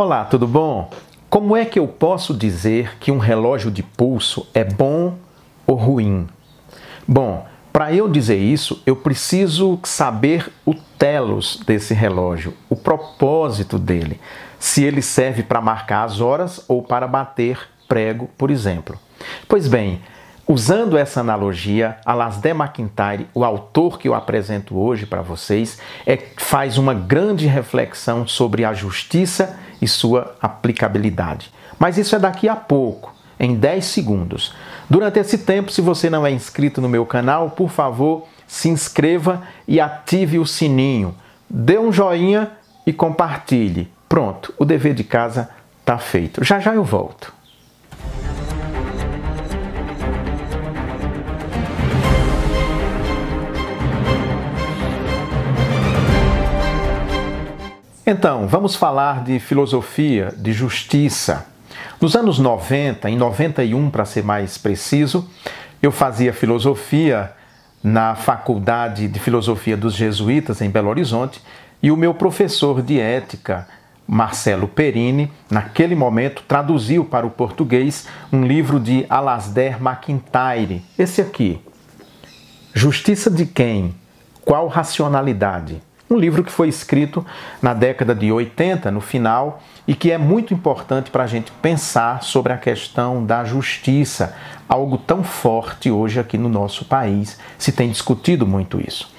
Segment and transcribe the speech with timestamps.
[0.00, 0.88] Olá, tudo bom?
[1.28, 5.18] Como é que eu posso dizer que um relógio de pulso é bom
[5.66, 6.28] ou ruim?
[7.04, 14.20] Bom, para eu dizer isso, eu preciso saber o telos desse relógio, o propósito dele,
[14.56, 17.58] se ele serve para marcar as horas ou para bater
[17.88, 18.96] prego, por exemplo.
[19.48, 20.00] Pois bem,
[20.50, 26.78] Usando essa analogia, Alasdair MacIntyre, o autor que eu apresento hoje para vocês, é, faz
[26.78, 31.52] uma grande reflexão sobre a justiça e sua aplicabilidade.
[31.78, 34.54] Mas isso é daqui a pouco, em 10 segundos.
[34.90, 39.42] Durante esse tempo, se você não é inscrito no meu canal, por favor, se inscreva
[39.66, 41.14] e ative o sininho.
[41.48, 42.50] Dê um joinha
[42.86, 43.90] e compartilhe.
[44.08, 45.50] Pronto, o dever de casa
[45.80, 46.42] está feito.
[46.42, 47.37] Já já eu volto.
[58.10, 61.46] Então, vamos falar de filosofia, de justiça.
[62.00, 65.28] Nos anos 90, em 91 para ser mais preciso,
[65.82, 67.30] eu fazia filosofia
[67.84, 71.42] na Faculdade de Filosofia dos Jesuítas em Belo Horizonte
[71.82, 73.68] e o meu professor de ética,
[74.06, 81.60] Marcelo Perini, naquele momento traduziu para o português um livro de Alasdair MacIntyre, esse aqui.
[82.72, 83.94] Justiça de quem?
[84.46, 85.86] Qual racionalidade?
[86.10, 87.24] Um livro que foi escrito
[87.60, 92.22] na década de 80, no final, e que é muito importante para a gente pensar
[92.22, 94.34] sobre a questão da justiça,
[94.66, 97.38] algo tão forte hoje aqui no nosso país.
[97.58, 99.12] Se tem discutido muito isso.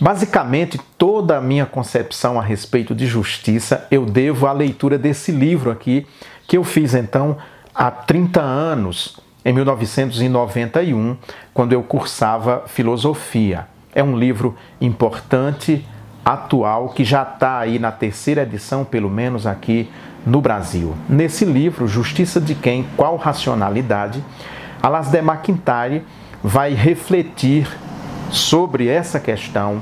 [0.00, 5.72] Basicamente, toda a minha concepção a respeito de justiça eu devo à leitura desse livro
[5.72, 6.06] aqui,
[6.46, 7.36] que eu fiz então
[7.74, 11.16] há 30 anos, em 1991,
[11.52, 13.66] quando eu cursava filosofia.
[13.92, 15.84] É um livro importante
[16.28, 19.90] atual que já está aí na terceira edição, pelo menos aqui
[20.26, 20.94] no Brasil.
[21.08, 22.86] Nesse livro, Justiça de Quem?
[22.98, 24.22] Qual Racionalidade?
[24.82, 26.04] Alasdair MacIntyre
[26.44, 27.66] vai refletir
[28.30, 29.80] sobre essa questão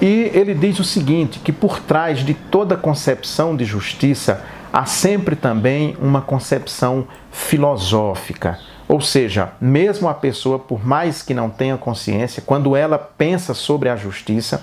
[0.00, 4.42] e ele diz o seguinte: que por trás de toda concepção de justiça
[4.72, 8.58] há sempre também uma concepção filosófica
[8.92, 13.88] ou seja, mesmo a pessoa, por mais que não tenha consciência, quando ela pensa sobre
[13.88, 14.62] a justiça,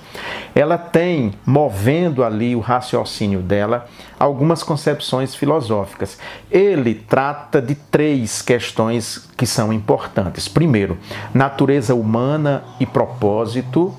[0.53, 3.87] ela tem, movendo ali o raciocínio dela,
[4.19, 6.19] algumas concepções filosóficas.
[6.51, 10.47] Ele trata de três questões que são importantes.
[10.47, 10.99] Primeiro,
[11.33, 13.91] natureza humana e propósito.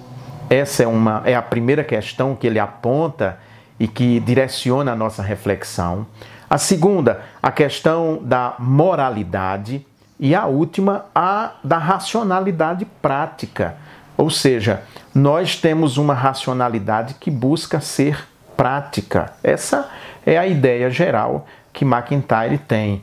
[0.49, 3.37] Essa é, uma, é a primeira questão que ele aponta
[3.81, 6.07] e que direciona a nossa reflexão.
[6.49, 9.85] A segunda, a questão da moralidade.
[10.23, 13.77] E a última, a da racionalidade prática.
[14.19, 14.83] Ou seja,
[15.15, 19.33] nós temos uma racionalidade que busca ser prática.
[19.43, 19.89] Essa
[20.27, 23.03] é a ideia geral que McIntyre tem.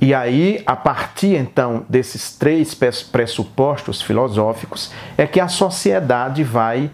[0.00, 6.90] E aí, a partir então desses três pressupostos filosóficos, é que a sociedade vai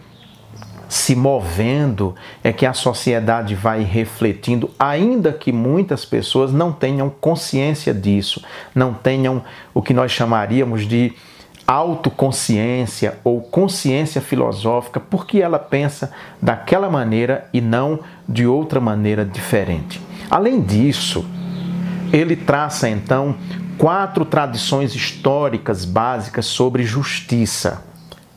[1.03, 2.15] se movendo,
[2.45, 8.41] é que a sociedade vai refletindo, ainda que muitas pessoas não tenham consciência disso,
[8.73, 9.43] não tenham
[9.75, 11.13] o que nós chamaríamos de
[11.67, 17.99] autoconsciência ou consciência filosófica, porque ela pensa daquela maneira e não
[18.29, 20.01] de outra maneira diferente.
[20.31, 21.25] Além disso,
[22.13, 23.35] ele traça então
[23.77, 27.91] quatro tradições históricas básicas sobre justiça.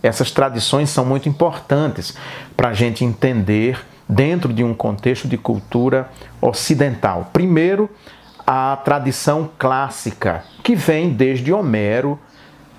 [0.05, 2.15] Essas tradições são muito importantes
[2.55, 7.31] para a gente entender dentro de um contexto de cultura ocidental.
[7.33, 7.89] Primeiro,
[8.45, 12.19] a tradição clássica, que vem desde Homero,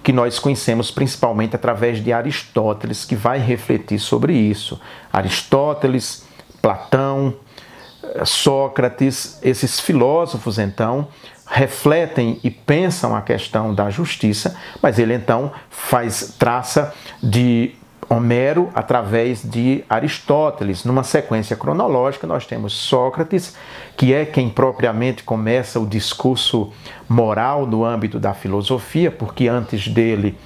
[0.04, 4.81] que nós conhecemos principalmente através de Aristóteles, que vai refletir sobre isso.
[5.12, 6.25] Aristóteles,
[6.62, 7.34] Platão,
[8.25, 11.08] Sócrates, esses filósofos, então,
[11.46, 16.92] refletem e pensam a questão da justiça, mas ele então faz traça
[17.22, 17.74] de
[18.08, 20.84] Homero através de Aristóteles.
[20.84, 23.56] Numa sequência cronológica, nós temos Sócrates,
[23.96, 26.72] que é quem propriamente começa o discurso
[27.08, 30.38] moral no âmbito da filosofia, porque antes dele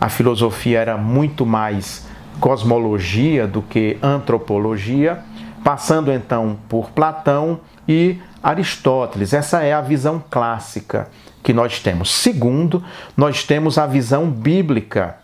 [0.00, 2.06] a filosofia era muito mais
[2.38, 5.24] cosmologia do que antropologia,
[5.68, 9.34] passando então por Platão e Aristóteles.
[9.34, 11.10] Essa é a visão clássica
[11.42, 12.10] que nós temos.
[12.10, 12.82] Segundo,
[13.14, 15.16] nós temos a visão bíblica,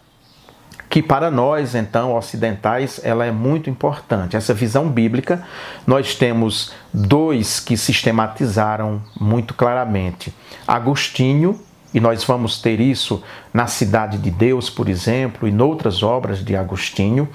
[0.91, 4.37] que para nós, então, ocidentais, ela é muito importante.
[4.37, 5.43] Essa visão bíblica,
[5.87, 10.31] nós temos dois que sistematizaram muito claramente.
[10.69, 11.59] Agostinho,
[11.95, 16.55] e nós vamos ter isso na Cidade de Deus, por exemplo, e noutras obras de
[16.55, 17.31] Agostinho,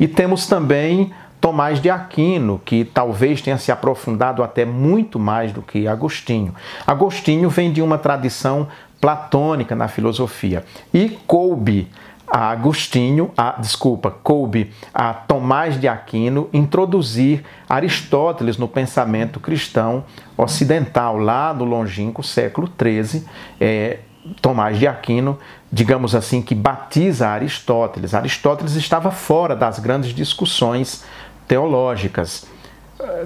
[0.00, 1.12] e temos também
[1.44, 6.54] Tomás de Aquino, que talvez tenha se aprofundado até muito mais do que Agostinho.
[6.86, 8.66] Agostinho vem de uma tradição
[8.98, 11.86] platônica na filosofia e coube
[12.26, 20.02] a Agostinho, a, desculpa, coube a Tomás de Aquino introduzir Aristóteles no pensamento cristão
[20.38, 23.22] ocidental, lá no longínquo século XIII.
[23.60, 23.98] É,
[24.40, 25.38] Tomás de Aquino,
[25.70, 28.14] digamos assim, que batiza Aristóteles.
[28.14, 31.04] Aristóteles estava fora das grandes discussões
[31.46, 32.46] teológicas.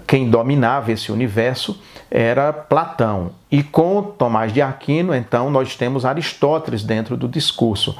[0.06, 1.80] Quem dominava esse universo
[2.10, 3.32] era Platão.
[3.50, 7.96] E com Tomás de Aquino, então, nós temos Aristóteles dentro do discurso.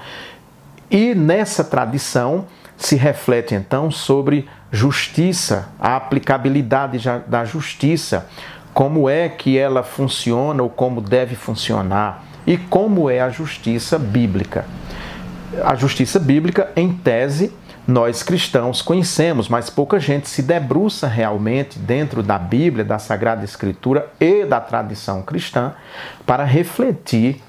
[0.90, 8.28] E nessa tradição se reflete então sobre justiça, a aplicabilidade da justiça,
[8.72, 14.64] como é que ela funciona ou como deve funcionar e como é a justiça bíblica.
[15.64, 17.52] A justiça bíblica, em tese,
[17.88, 24.12] nós cristãos conhecemos, mas pouca gente se debruça realmente dentro da Bíblia, da Sagrada Escritura
[24.20, 25.72] e da tradição cristã
[26.26, 27.42] para refletir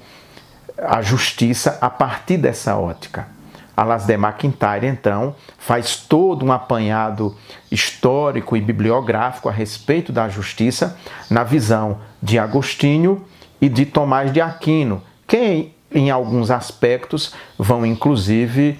[0.78, 3.28] a justiça a partir dessa ótica.
[3.76, 7.36] Alasdair MacIntyre, então, faz todo um apanhado
[7.70, 10.98] histórico e bibliográfico a respeito da justiça
[11.28, 13.22] na visão de Agostinho
[13.60, 18.78] e de Tomás de Aquino, que em alguns aspectos vão inclusive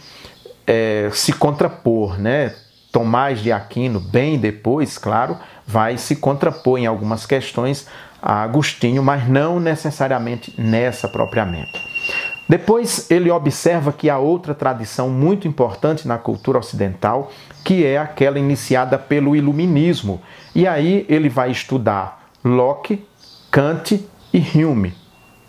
[0.70, 2.54] é, se contrapor, né?
[2.92, 5.36] Tomás de Aquino, bem depois, claro,
[5.66, 7.88] vai se contrapor em algumas questões
[8.22, 11.72] a Agostinho, mas não necessariamente nessa propriamente.
[12.48, 17.32] Depois ele observa que há outra tradição muito importante na cultura ocidental,
[17.64, 20.22] que é aquela iniciada pelo iluminismo.
[20.54, 23.04] E aí ele vai estudar Locke,
[23.50, 24.94] Kant e Hume,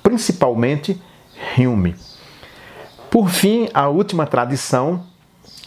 [0.02, 1.00] principalmente
[1.58, 1.96] Hume.
[3.10, 5.11] Por fim, a última tradição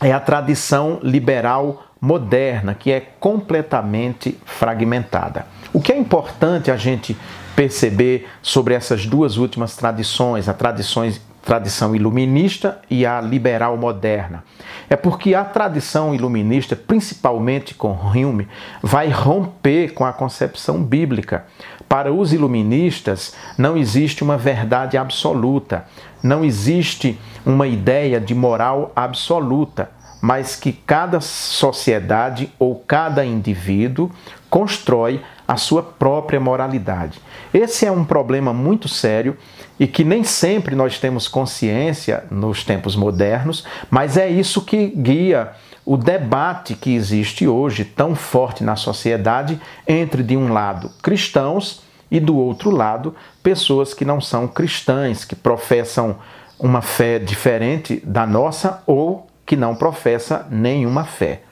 [0.00, 5.46] é a tradição liberal moderna, que é completamente fragmentada.
[5.72, 7.16] O que é importante a gente
[7.56, 14.42] perceber sobre essas duas últimas tradições, a tradições, tradição iluminista e a liberal moderna.
[14.88, 18.48] É porque a tradição iluminista, principalmente com Hume,
[18.82, 21.44] vai romper com a concepção bíblica.
[21.88, 25.84] Para os iluministas, não existe uma verdade absoluta,
[26.22, 29.90] não existe uma ideia de moral absoluta
[30.24, 34.10] mas que cada sociedade ou cada indivíduo
[34.48, 37.20] constrói a sua própria moralidade.
[37.52, 39.36] Esse é um problema muito sério
[39.78, 45.52] e que nem sempre nós temos consciência nos tempos modernos, mas é isso que guia
[45.84, 52.18] o debate que existe hoje tão forte na sociedade entre, de um lado, cristãos e,
[52.18, 56.16] do outro lado, pessoas que não são cristãs, que professam
[56.58, 61.42] uma fé diferente da nossa ou que não professa nenhuma fé.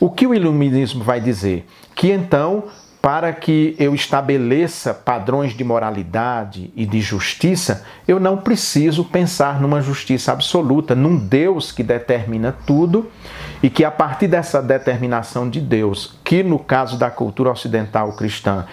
[0.00, 1.66] O que o iluminismo vai dizer?
[1.94, 2.64] Que então,
[3.04, 9.82] para que eu estabeleça padrões de moralidade e de justiça, eu não preciso pensar numa
[9.82, 13.10] justiça absoluta, num Deus que determina tudo
[13.62, 18.64] e que a partir dessa determinação de Deus, que no caso da cultura ocidental cristã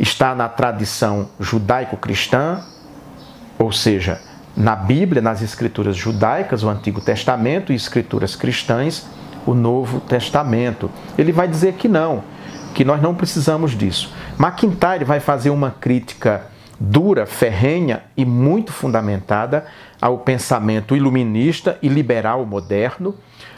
[0.00, 2.64] está na tradição judaico-cristã,
[3.58, 4.18] ou seja,
[4.56, 9.06] na Bíblia, nas escrituras judaicas, o Antigo Testamento e escrituras cristãs,
[9.44, 10.90] o Novo Testamento.
[11.18, 12.24] Ele vai dizer que não,
[12.74, 14.12] que nós não precisamos disso.
[14.38, 16.46] McIntyre vai fazer uma crítica
[16.78, 19.64] dura, ferrenha e muito fundamentada
[20.00, 23.14] ao pensamento iluminista e liberal moderno,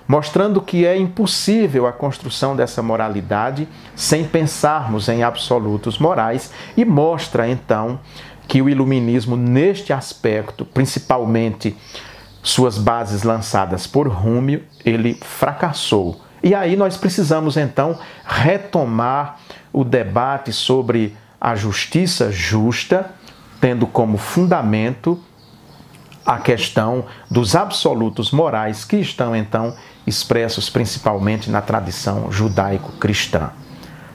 [0.06, 7.48] mostrando que é impossível a construção dessa moralidade sem pensarmos em absolutos morais e mostra
[7.48, 7.98] então
[8.46, 11.76] que o iluminismo, neste aspecto, principalmente
[12.42, 16.25] suas bases lançadas por Rúmio, ele fracassou.
[16.46, 19.40] E aí nós precisamos então retomar
[19.72, 23.10] o debate sobre a justiça justa,
[23.60, 25.20] tendo como fundamento
[26.24, 29.76] a questão dos absolutos morais que estão então
[30.06, 33.50] expressos principalmente na tradição judaico-cristã.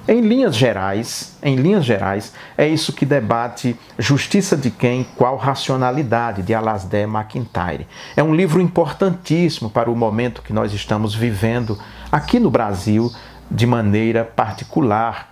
[0.08, 6.41] Em linhas gerais, em linhas gerais, é isso que debate Justiça de Quem, Qual Racionalidade,
[6.41, 7.88] de Alasdair MacIntyre.
[8.15, 11.77] É um livro importantíssimo para o momento que nós estamos vivendo
[12.12, 13.12] aqui no Brasil
[13.50, 15.29] de maneira particular.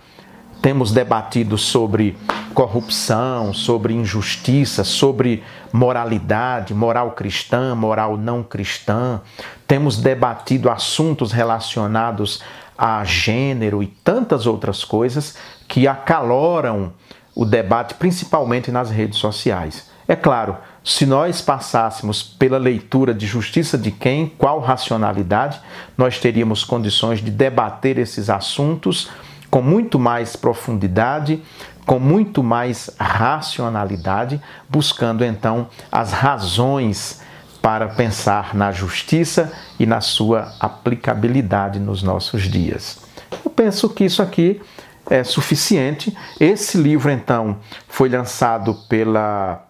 [0.62, 2.16] Temos debatido sobre
[2.54, 9.20] corrupção, sobre injustiça, sobre moralidade, moral cristã, moral não cristã.
[9.66, 12.40] Temos debatido assuntos relacionados
[12.80, 15.36] a gênero e tantas outras coisas
[15.68, 16.94] que acaloram
[17.34, 19.90] o debate, principalmente nas redes sociais.
[20.08, 25.60] É claro, se nós passássemos pela leitura de justiça de quem, qual racionalidade,
[25.96, 29.10] nós teríamos condições de debater esses assuntos
[29.50, 31.42] com muito mais profundidade,
[31.84, 37.20] com muito mais racionalidade, buscando então as razões
[37.60, 42.98] para pensar na justiça e na sua aplicabilidade nos nossos dias.
[43.44, 44.60] Eu penso que isso aqui
[45.08, 46.16] é suficiente.
[46.38, 49.66] Esse livro, então, foi lançado pela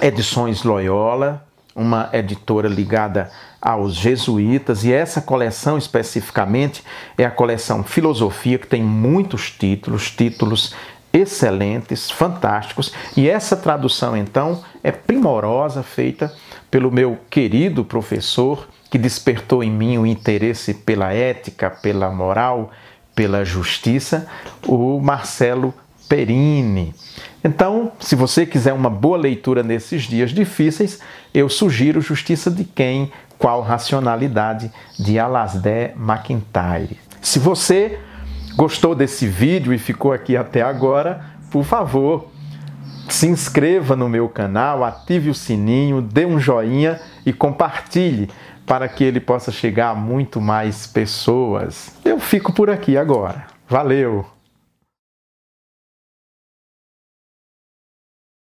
[0.00, 1.44] Edições Loyola,
[1.74, 3.30] uma editora ligada
[3.60, 6.82] aos jesuítas, e essa coleção especificamente
[7.16, 10.74] é a coleção Filosofia, que tem muitos títulos, títulos
[11.12, 16.32] excelentes, fantásticos, e essa tradução então é primorosa, feita
[16.70, 22.70] pelo meu querido professor, que despertou em mim o interesse pela ética, pela moral,
[23.14, 24.28] pela justiça,
[24.66, 25.74] o Marcelo
[26.08, 26.94] Perini.
[27.44, 31.00] Então, se você quiser uma boa leitura nesses dias difíceis,
[31.32, 36.98] eu sugiro Justiça de Quem, Qual Racionalidade, de Alasdair MacIntyre.
[37.20, 37.98] Se você
[38.58, 42.28] gostou desse vídeo e ficou aqui até agora, por favor,
[43.08, 48.28] se inscreva no meu canal, ative o sininho, dê um joinha e compartilhe
[48.66, 51.96] para que ele possa chegar a muito mais pessoas.
[52.04, 53.46] Eu fico por aqui agora.
[53.68, 54.37] Valeu!